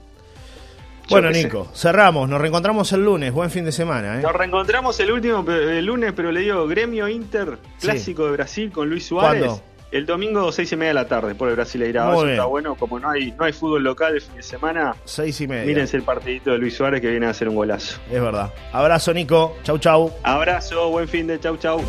Bueno, 1.09 1.29
Nico, 1.31 1.67
cerramos. 1.73 2.29
Nos 2.29 2.39
reencontramos 2.39 2.91
el 2.93 3.03
lunes. 3.03 3.31
Buen 3.33 3.49
fin 3.49 3.65
de 3.65 3.71
semana. 3.71 4.19
¿eh? 4.19 4.21
Nos 4.21 4.33
reencontramos 4.33 4.99
el 4.99 5.11
último 5.11 5.45
el 5.49 5.85
lunes, 5.85 6.13
pero 6.15 6.31
le 6.31 6.41
digo 6.41 6.67
Gremio 6.67 7.07
Inter, 7.07 7.57
clásico 7.79 8.25
de 8.25 8.31
Brasil 8.31 8.71
con 8.71 8.89
Luis 8.89 9.05
Suárez. 9.05 9.61
El 9.89 10.05
domingo, 10.05 10.51
seis 10.51 10.69
y 10.73 10.75
media 10.75 10.89
de 10.89 10.93
la 10.95 11.07
tarde, 11.07 11.33
por 11.33 11.47
el 11.47 11.55
Brasil 11.55 11.81
Eso 11.81 12.27
está 12.27 12.45
bueno. 12.45 12.75
Como 12.75 12.99
no 12.99 13.09
hay, 13.09 13.31
no 13.31 13.45
hay 13.45 13.53
fútbol 13.53 13.83
local 13.83 14.15
el 14.15 14.21
fin 14.21 14.35
de 14.35 14.43
semana, 14.43 14.93
seis 15.05 15.39
y 15.39 15.47
media. 15.47 15.65
Mírense 15.65 15.95
el 15.95 16.03
partidito 16.03 16.51
de 16.51 16.57
Luis 16.57 16.75
Suárez 16.75 16.99
que 16.99 17.09
viene 17.09 17.25
a 17.25 17.29
hacer 17.29 17.47
un 17.47 17.55
golazo. 17.55 17.97
Es 18.11 18.21
verdad. 18.21 18.53
Abrazo, 18.73 19.13
Nico. 19.13 19.55
Chau, 19.63 19.77
chau. 19.77 20.11
Abrazo, 20.23 20.89
buen 20.89 21.07
fin 21.07 21.27
de 21.27 21.39
chau, 21.39 21.55
chau. 21.55 21.81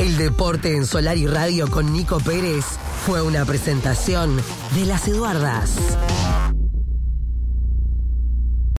El 0.00 0.16
deporte 0.16 0.74
en 0.74 0.84
Solar 0.84 1.16
y 1.16 1.26
Radio 1.26 1.70
con 1.70 1.92
Nico 1.92 2.18
Pérez 2.20 2.64
fue 3.06 3.22
una 3.22 3.44
presentación 3.44 4.36
de 4.74 4.86
las 4.86 5.06
Eduardas. 5.06 5.76